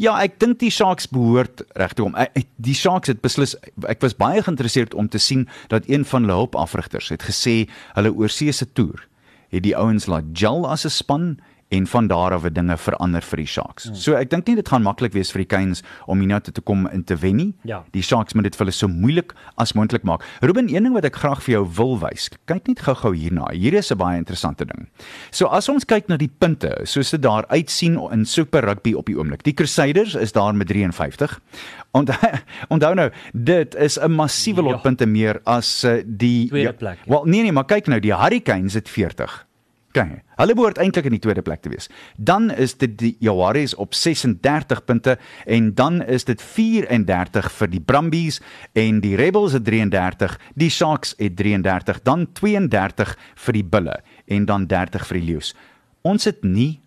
[0.00, 3.56] Ja, ek dink die Sharks behoort reg toe om ek- die Sharks het beslis
[3.88, 7.66] ek was baie geïnteresseerd om te sien dat een van hulle hulpafrigters het gesê
[7.98, 9.02] hulle oorseese toer
[9.50, 11.38] het die ouens laat gel as 'n span
[11.70, 13.84] en van daar af het dinge verander vir die Sharks.
[13.86, 13.94] Hmm.
[13.94, 16.86] So ek dink nie dit gaan maklik wees vir die Canes om hiernatoe te kom
[16.90, 17.52] en te wen nie.
[17.68, 17.84] Ja.
[17.94, 20.24] Die Sharks moet dit vir hulle so moeilik as moontlik maak.
[20.42, 22.28] Ruben, een ding wat ek graag vir jou wil wys.
[22.50, 23.52] Kyk net gou-gou hierna.
[23.54, 24.88] Hier is 'n baie interessante ding.
[25.30, 29.06] So as ons kyk na die punte, soos dit daar uitsien in Super Rugby op
[29.06, 29.42] die oomblik.
[29.42, 31.40] Die Crusaders is daar met 53.
[31.92, 32.16] Onthou
[32.74, 34.78] onthou nou, dit is 'n massiewe lot Ja.
[34.78, 37.10] punte meer as uh, die Tweede plek, ja.
[37.10, 39.46] Wel nee nee, maar kyk nou, die Hurricanes het 40.
[39.90, 41.88] Kyk, hulle behoort eintlik in die tweede plek te wees.
[42.14, 45.16] Dan is dit die Jaguars op 36 punte
[45.50, 48.38] en dan is dit 34 vir die Brumbies
[48.78, 53.98] en die Rebels het 33, die Sharks het 33, dan 32 vir die Bulle
[54.30, 55.54] en dan 30 vir die Leeu's.
[56.06, 56.78] Ons het nie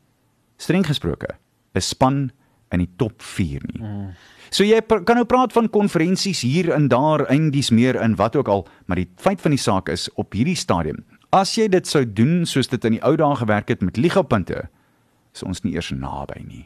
[0.58, 1.36] streng gesproke
[1.76, 2.32] 'n span
[2.72, 3.82] in die top 4 nie.
[3.82, 4.14] Mm.
[4.50, 8.48] So jy kan nou praat van konferensies hier en daar, eindies meer in wat ook
[8.48, 11.04] al, maar die feit van die saak is op hierdie stadium,
[11.34, 14.68] as jy dit sou doen soos dit in die ou dae gewerk het met ligapunte,
[15.34, 16.66] is ons nie eers naby nie.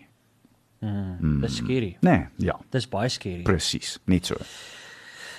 [1.41, 1.95] Dis skerry.
[2.05, 3.41] Nee, ja, Dis baie skerry.
[3.47, 4.35] presies, net so.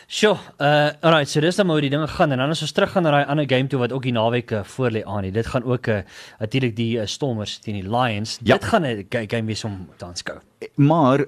[0.08, 2.72] Sjoe, uh alright, so dis dan maar hoe die dinge gaan en dan as ons
[2.72, 5.26] terug gaan na daai ander game toe wat ook die naweek uh, voor lê aan.
[5.32, 5.98] Dit gaan ook uh,
[6.40, 8.38] natuurlik die uh, Stormers teen die Lions.
[8.42, 8.54] Ja.
[8.56, 10.38] Dit gaan 'n ga- game wees om te aanskou.
[10.74, 11.26] Maar eh,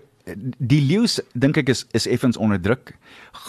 [0.58, 2.94] die leeu's dink ek is is effens onder druk.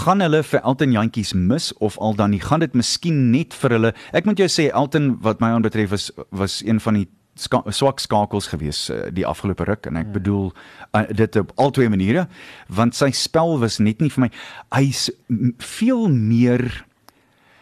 [0.02, 3.78] Gaan hulle vir Elton Jantjies mis of al dan nie gaan dit miskien net vir
[3.78, 3.94] hulle.
[4.14, 8.00] Ek moet jou sê Elton wat my aanbetref was was een van die ska, swak
[8.00, 10.16] skakels gewees uh, die afgelope ruk en ek hmm.
[10.20, 10.48] bedoel
[10.98, 12.28] uh, dit op al twee maniere
[12.68, 14.32] want sy spel was net nie vir my
[14.76, 15.10] hy's
[15.80, 16.70] veel meer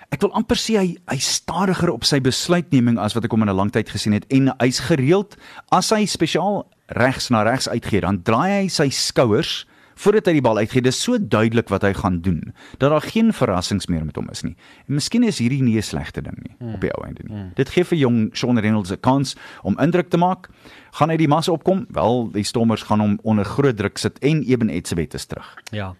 [0.09, 3.51] Ek wil amper sê hy hy stadiger op sy besluitneming as wat ek hom in
[3.53, 5.37] 'n lang tyd gesien het en hy's gereeld
[5.69, 6.65] as hy spesiaal
[6.97, 9.65] regs na regs uitgee, dan draai hy sy skouers
[9.99, 10.83] voordat hy die bal uitgee.
[10.83, 14.45] Dis so duidelik wat hy gaan doen dat daar geen verrassings meer met hom is
[14.47, 14.55] nie.
[14.87, 16.73] En miskien is hierdie nie 'n slegte ding nie mm.
[16.73, 17.35] op die ou einde nie.
[17.35, 17.51] Mm.
[17.55, 20.49] Dit gee vir jong Sean Reynolds 'n kans om indruk te maak.
[20.91, 21.85] Gaan hy die massa opkom?
[21.89, 25.55] Wel, die Stormers gaan hom onder groot druk sit en Eben Etzebeth is terug.
[25.71, 25.95] Ja.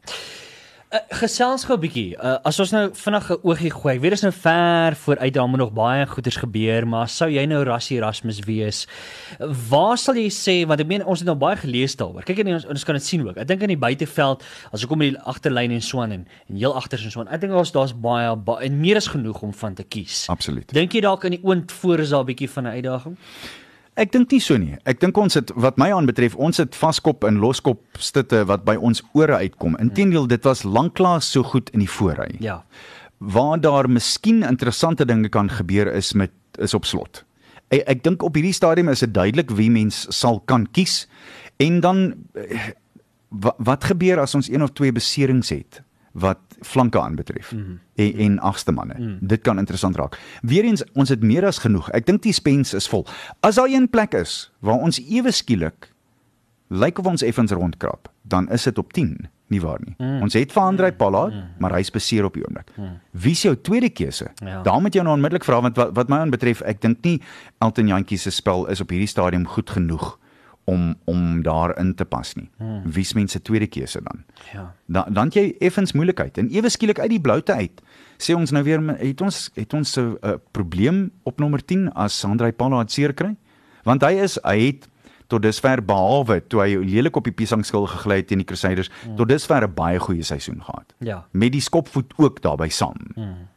[0.90, 2.16] Uh, gesels gou 'n bietjie.
[2.18, 3.94] Uh, as ons nou vinnig 'n oogie gooi.
[3.96, 7.30] Ek weet dit is nou ver vooruit, daar moet nog baie goeders gebeur, maar sou
[7.30, 8.88] jy nou Rassie Erasmus wees?
[9.70, 12.24] Waar sal jy sê want ek meen ons het nou baie gelees daaroor.
[12.24, 13.38] Kyk en ons, ons kan dit sien ook.
[13.38, 16.28] Ek dink in die buiteveld, as ek kom in die agterlyn en so aan en,
[16.50, 17.28] en heel agters en so aan.
[17.28, 20.26] Ek dink daar's daar's baie, baie en meer as genoeg om van te kies.
[20.28, 20.74] Absoluut.
[20.74, 23.18] Dink jy dalk in die oond voor is daar 'n bietjie van 'n uitdaging?
[24.00, 24.78] Ek dink nie so nie.
[24.88, 28.78] Ek dink ons het wat my aanbetref, ons het vaskop en loskop stitte wat by
[28.80, 29.76] ons ore uitkom.
[29.84, 32.30] Inteendeel, dit was lanklaas so goed in die voorry.
[32.40, 32.62] Ja.
[33.20, 37.24] Waar daar miskien interessante dinge kan gebeur is met is op slot.
[37.70, 41.04] Ek, ek dink op hierdie stadium is dit duidelik wie mens sal kan kies.
[41.60, 42.02] En dan
[42.40, 42.72] eh,
[43.30, 47.80] wat, wat gebeur as ons een of twee beserings het wat flanke aanbetref mm -hmm.
[47.96, 48.94] en, en agste manne.
[48.98, 49.18] Mm.
[49.22, 50.20] Dit kan interessant raak.
[50.42, 51.90] Weereens ons het meer as genoeg.
[51.90, 53.08] Ek dink die spens is vol.
[53.40, 55.94] As daar een plek is waar ons ewe skielik
[56.68, 59.96] lyk of ons effens rondkrap, dan is dit op 10, nie waar nie.
[59.98, 60.22] Mm.
[60.22, 61.44] Ons het vir Andrei Pollard, mm.
[61.58, 62.70] maar hy's beseer op die oomblik.
[62.78, 63.00] Mm.
[63.12, 64.28] Wie is jou tweede keuse?
[64.36, 64.62] Ja.
[64.62, 67.22] Daar moet jy nou onmiddellik vra want wat, wat my aanbetref, ek dink nie
[67.58, 70.18] Elton Jantjie se spel is op hierdie stadium goed genoeg
[70.70, 72.50] om om daarin te pas nie.
[72.58, 72.84] Hmm.
[72.86, 74.24] Wie's mense tweede keuse dan?
[74.54, 74.66] Ja.
[74.86, 77.82] Dan dan het jy effens moeilikheid en ewe skielik uit die bloute uit.
[78.20, 82.20] Sê ons nou weer het ons het ons 'n uh, probleem op nommer 10 as
[82.20, 83.36] Sandrey Pollard seer kry?
[83.84, 84.88] Want hy is hy het
[85.30, 89.16] tot dusver behalwe toe hy lelik op die piesangskil gegly het teen die Crusaders, hmm.
[89.16, 90.94] tot dusver 'n baie goeie seisoen gehad.
[91.00, 91.26] Ja.
[91.32, 92.98] Met die skopvoet ook daarbey saam.
[93.14, 93.48] Hmm.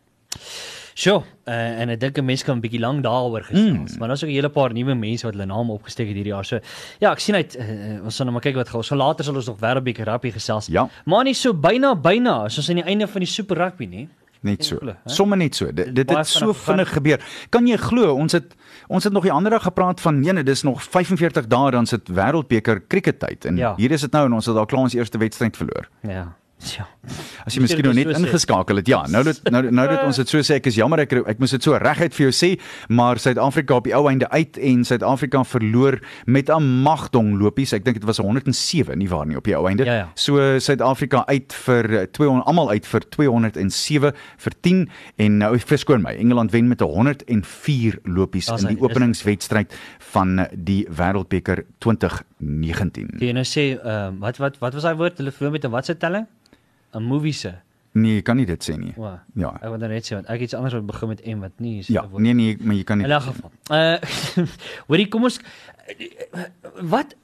[0.94, 3.98] Sjoe, uh, en ek dink 'n mens kan 'n bietjie lank daaroor gesels, mm.
[3.98, 6.44] maar daar's ook 'n hele paar nuwe mense wat hulle name opgesteek het hierdie jaar.
[6.44, 6.58] So
[7.00, 8.84] ja, ek sien uit uh, ons sal nou maar kyk wat gaan.
[8.84, 10.66] So later sal ons nog wêreldbeker rugby gesels.
[10.66, 10.88] Ja.
[11.04, 14.08] Maar nie so byna byna, soos aan die einde van die super rugby nie.
[14.42, 14.78] Net so.
[15.06, 15.70] Somme net so.
[15.72, 17.20] Dit dit het so vinnig gebeur.
[17.50, 18.54] Kan jy glo ons het
[18.88, 22.08] ons het nog die ander dag gepraat van nee, dis nog 45 dae dan sit
[22.08, 23.74] wêreldbeker krieketyd en Ja.
[23.76, 25.88] hier is dit nou en ons het al klaar ons eerste wedstryd verloor.
[26.02, 26.34] Ja.
[26.76, 26.86] Ja.
[27.42, 28.88] As jy miskien nou net dit so ingeskakel het.
[28.90, 31.40] Ja, nou dit nou nou dit ons het so sê ek is jammer ek ek
[31.42, 32.50] moes dit so reguit vir jou sê,
[32.94, 37.72] maar Suid-Afrika op die ou einde uit en Suid-Afrika verloor met 'n magdong lopies.
[37.74, 39.84] Ek dink dit was 107 nie waar nie op die ou einde.
[39.84, 40.08] Ja, ja.
[40.14, 46.02] So Suid-Afrika uit vir eh, 200 almal uit vir 207 vir 10 en nou verskoon
[46.02, 46.14] my.
[46.14, 49.74] Engeland wen met 104 lopies in die openingswedstryd
[50.12, 53.18] van die Wêreldbeker 2019.
[53.18, 55.18] Kan jy nou sê uh, wat wat wat was daai woord?
[55.18, 56.26] Hulle verloor met 'n watse telling?
[56.94, 57.54] 'n Movie se.
[57.92, 58.94] Nee, jy kan nie dit sê nie.
[58.96, 59.18] Wow.
[59.36, 59.50] Ja.
[59.60, 61.78] Ek wil nou net sê want ek iets anders wat begin met M wat nie
[61.82, 61.90] is.
[61.92, 62.22] Ja, die woord.
[62.22, 63.50] nee nee, maar jy kan nie In elk geval.
[63.70, 64.46] Uh
[64.88, 65.40] hoorie, kom ons
[66.80, 67.14] wat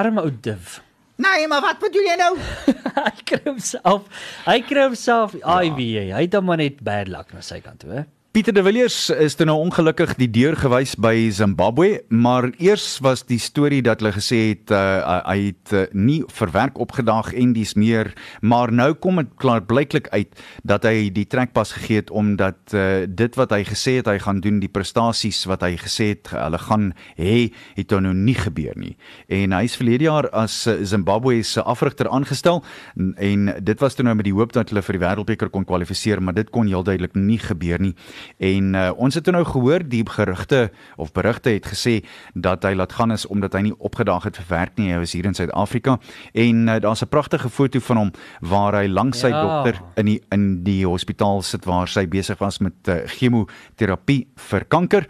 [0.00, 0.80] arme ou Div.
[1.16, 2.32] Nee, maar wat bedoel jy nou?
[3.04, 4.08] hy kry homself.
[4.48, 6.08] Hy kry homself IVA.
[6.16, 8.04] Hy het hom maar net bad luck na sy kant toe, hè.
[8.34, 13.20] Pieter de Villiers is toe nou ongelukkig die deur gewys by Zimbabwe, maar eers was
[13.28, 17.52] die storie dat hulle gesê het uh, hy het uh, nie vir werk opgedaag en
[17.54, 18.10] dis meer,
[18.42, 23.04] maar nou kom dit klaar blyklik uit dat hy die trekpas gegee het omdat uh,
[23.06, 26.58] dit wat hy gesê het hy gaan doen, die prestasies wat hy gesê het hulle
[26.64, 28.96] gaan hê, het toe nou nie gebeur nie.
[29.30, 32.64] En hy is verlede jaar as Zimbabwe se afrigter aangestel
[32.98, 35.70] en, en dit was toe nou met die hoop dat hulle vir die wêreldbeker kon
[35.70, 37.94] kwalifiseer, maar dit kon heel duidelik nie gebeur nie.
[38.38, 42.92] En uh, ons het nou gehoor die gerugte of berigte het gesê dat hy laat
[42.92, 44.92] gaan is omdat hy nie opgedaag het vir werk nie.
[44.92, 45.98] Hy was hier in Suid-Afrika
[46.32, 48.10] en uh, daar's 'n pragtige foto van hom
[48.40, 49.42] waar hy langs sy Ja.
[49.42, 54.64] dokter in die in die hospitaal sit waar sy besig was met uh, chemoterapie vir
[54.64, 55.06] kanker.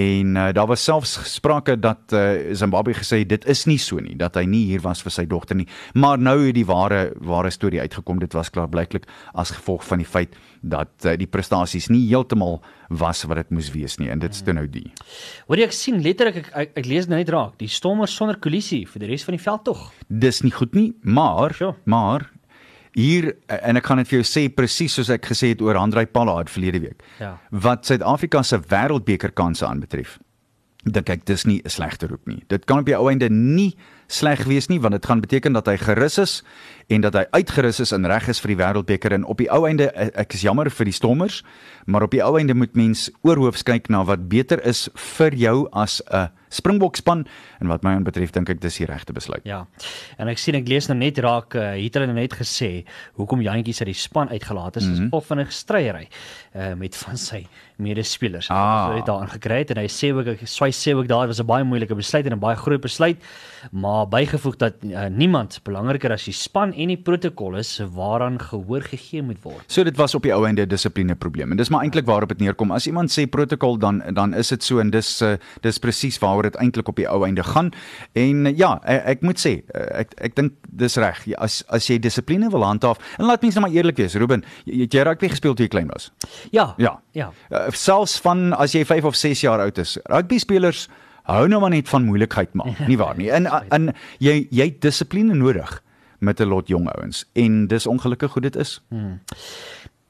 [0.00, 4.14] En uh, daar was selfs sprake dat uh, Zimbabwe gesê dit is nie so nie
[4.16, 5.66] dat hy nie hier was vir sy dogter nie.
[5.94, 8.20] Maar nou het die ware ware storie uitgekom.
[8.22, 12.60] Dit was klaarblyklik as gevolg van die feit dat uh, die prestasies nie heeltemal
[12.90, 14.08] was wat dit moes wees nie.
[14.12, 14.86] En dit is toe nou die.
[15.48, 18.38] Hoor jy ek sien letterlik ek, ek, ek lees nou net raak, die stormers sonder
[18.40, 19.86] kollisie vir die res van die veld tog.
[20.08, 21.74] dis nie goed nie maar Sure.
[21.84, 22.30] maar
[22.94, 25.74] hier uh, en ek gaan dit vir jou sê presies soos ek gesê het oor
[25.76, 27.38] Handrey Pallard verlede week Ja.
[27.50, 30.18] wat Suid-Afrika se wêreldbeker kansse aanbetref
[30.84, 32.42] dink ek dis nie 'n slegte roep nie.
[32.48, 33.76] Dit kan op die ou einde nie
[34.08, 36.42] sleg wees nie want dit gaan beteken dat hy gerus is
[36.88, 39.66] en dat hy uitgerus is en reg is vir die wêreldbeker en op die ou
[39.68, 41.44] einde eh, ek is jammer vir die stommers,
[41.86, 45.68] maar op die ou einde moet mens oorhoofs kyk na wat beter is vir jou
[45.72, 47.24] as 'n Springbokspan
[47.60, 49.44] en wat my aanbetref dink ek dis die regte besluit.
[49.48, 49.64] Ja.
[50.18, 52.84] En ek sien ek lees nou net raak uh, het hulle nou net gesê
[53.18, 55.18] hoekom Jantjies uit die span uitgelaat is mm -hmm.
[55.18, 56.08] is van 'n gestryery
[56.54, 57.46] uh, met van sy
[57.80, 58.48] medespelers.
[58.50, 58.86] Ah.
[58.86, 61.40] So het daar aangekry het en hy sê ook ek swy sê ook daar was
[61.40, 63.18] 'n baie moeilike besluit en 'n baie groot besluit,
[63.72, 68.82] maar bygevoeg dat uh, niemand belangriker as die span en die protokol is waaraan gehoor
[68.82, 69.64] gegee moet word.
[69.66, 71.50] So dit was op die ou einde dissipline probleem.
[71.50, 72.70] En dis maar eintlik waarop dit neerkom.
[72.70, 76.42] As iemand sê protokol dan dan is dit so en dis uh, dis presies waaroor
[76.42, 77.72] dit eintlik op die ou einde gaan.
[78.12, 81.24] En uh, ja, ek, ek moet sê ek ek dink dis reg.
[81.26, 84.44] Ja, as as jy dissipline wil handhaaf en laat mense nou maar eerlik wees, Ruben,
[84.64, 86.10] jy het jy rugby gespeel toe jy klein was.
[86.50, 86.74] Ja.
[86.78, 87.00] Ja.
[87.12, 87.30] Ja.
[87.50, 89.98] Uh, selfs van as jy 5 of 6 jaar oud is.
[90.04, 90.88] Rugby spelers
[91.22, 93.30] hou nou maar net van moeilikheid maak, nie waar nie?
[93.30, 95.82] En en jy jy dissipline nodig
[96.20, 98.80] met 'n lot jong ouens en dis ongelukkig hoe dit is.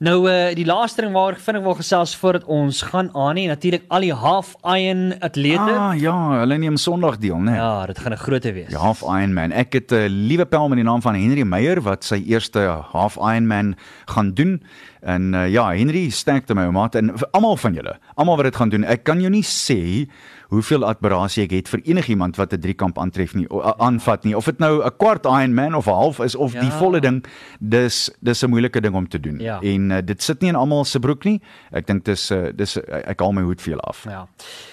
[0.01, 3.35] Nou uh die laaste ding waar ek vind ek wil gesels voordat ons gaan aan
[3.37, 5.75] nie natuurlik al die half iron atlete.
[5.77, 7.51] Ah ja, hulle neem Sondag deel, né?
[7.51, 7.57] Nee.
[7.61, 8.69] Ja, dit gaan 'n grootte wees.
[8.69, 9.53] Die half Ironman.
[9.53, 12.61] Ek het 'n liewe pel met die naam van Henry Meyer wat sy eerste
[12.93, 14.63] half Ironman gaan doen.
[15.03, 18.69] En uh, ja, Henry sterkte my maat en almal van julle, almal wat dit gaan
[18.69, 18.85] doen.
[18.85, 20.07] Ek kan jou nie sê
[20.51, 24.35] hoeveel admirasie ek het vir enigiemand wat 'n driekamp aantref nie, o- aanvat nie.
[24.37, 26.61] Of dit nou 'n kwart Ironman of 'n half is of ja.
[26.61, 27.25] die volle ding,
[27.61, 29.39] dis dis 'n moeilike ding om te doen.
[29.39, 29.61] Ja.
[29.61, 31.41] En uh, dit sit nie in almal se broek nie.
[31.73, 34.05] Ek dink dis uh, dis uh, ek haal my hoed vir julle af.
[34.05, 34.27] Ja.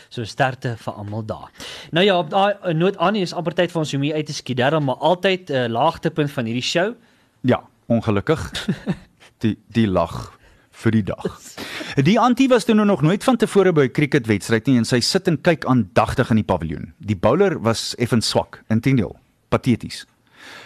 [0.10, 1.52] So sterkte vir almal daar.
[1.92, 4.34] Nou ja, op daai noot aan is amper tyd vir ons om hier uit te
[4.34, 6.94] skiet, maar altyd 'n uh, laagtepunt van hierdie show.
[7.42, 8.52] Ja, ongelukkig.
[9.44, 10.38] Die die lag
[10.78, 11.26] vir die dag.
[12.08, 15.00] Die antie was toe nou nog nooit van tevore by 'n cricketwedstryd nie en sy
[15.00, 16.94] sit en kyk aandagtig in die paviljoen.
[17.00, 19.16] Die bowler was effens swak, intendeel,
[19.50, 20.06] pateties.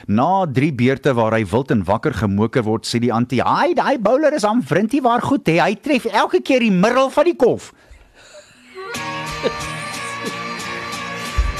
[0.07, 3.97] Na 3 beurte waar hy wild en wakker gemoker word, sê die antie: "Haai, daai
[3.99, 5.61] bowler is aan vrintie waar goed hè.
[5.61, 7.71] Hy tref elke keer die middel van die kof."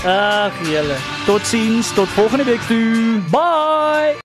[0.04, 0.98] Ag julle.
[1.26, 3.22] Totsiens, tot volgende week toe.
[3.30, 4.16] Bye.